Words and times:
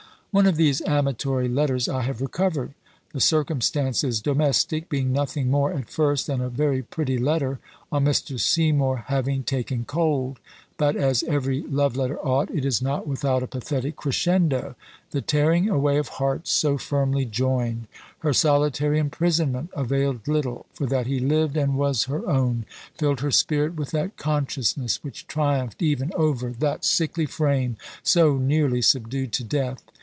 One 0.33 0.45
of 0.47 0.55
these 0.55 0.81
amatory 0.83 1.49
letters 1.49 1.89
I 1.89 2.03
have 2.03 2.21
recovered. 2.21 2.73
The 3.11 3.19
circumstance 3.19 4.01
is 4.01 4.21
domestic, 4.21 4.87
being 4.87 5.11
nothing 5.11 5.51
more 5.51 5.73
at 5.73 5.89
first 5.89 6.25
than 6.25 6.39
a 6.39 6.47
very 6.47 6.81
pretty 6.81 7.17
letter 7.17 7.59
on 7.91 8.05
Mr. 8.05 8.39
Seymour 8.39 9.03
having 9.07 9.43
taken 9.43 9.83
cold, 9.83 10.39
but, 10.77 10.95
as 10.95 11.21
every 11.23 11.63
love 11.63 11.97
letter 11.97 12.17
ought, 12.19 12.49
it 12.49 12.63
is 12.63 12.81
not 12.81 13.05
without 13.05 13.43
a 13.43 13.47
pathetic 13.47 13.97
crescendo; 13.97 14.75
the 15.09 15.19
tearing 15.21 15.67
away 15.67 15.97
of 15.97 16.07
hearts 16.07 16.49
so 16.49 16.77
firmly 16.77 17.25
joined, 17.25 17.87
her 18.19 18.31
solitary 18.31 18.99
imprisonment 18.99 19.69
availed 19.75 20.25
little; 20.29 20.65
for 20.73 20.85
that 20.87 21.07
he 21.07 21.19
lived 21.19 21.57
and 21.57 21.75
was 21.77 22.05
her 22.05 22.25
own, 22.25 22.63
filled 22.97 23.19
her 23.19 23.31
spirit 23.31 23.75
with 23.75 23.91
that 23.91 24.15
consciousness 24.15 25.03
which 25.03 25.27
triumphed 25.27 25.81
even 25.81 26.09
over 26.15 26.51
that 26.51 26.85
sickly 26.85 27.25
frame 27.25 27.75
so 28.01 28.37
nearly 28.37 28.81
subdued 28.81 29.33
to 29.33 29.43
death. 29.43 29.83